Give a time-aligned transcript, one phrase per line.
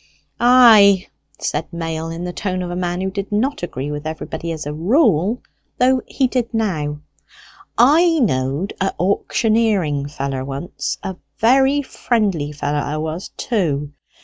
[0.39, 1.05] "Ay,"
[1.37, 4.65] said Mail, in the tone of a man who did not agree with everybody as
[4.65, 5.43] a rule,
[5.77, 7.01] though he did now;
[7.77, 13.91] "I knowed a' auctioneering feller once a very friendly feller 'a was too.